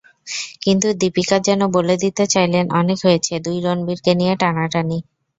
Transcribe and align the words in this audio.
কিন্তু 0.63 0.87
দীপিকা 1.01 1.37
যেন 1.47 1.61
বলে 1.75 1.95
দিতে 2.03 2.23
চাইলেন 2.33 2.65
অনেক 2.79 2.97
হয়েছে 3.05 3.33
দুই 3.45 3.57
রণবীরকে 3.65 4.11
নিয়ে 4.19 4.33
টানাটানি। 4.41 4.97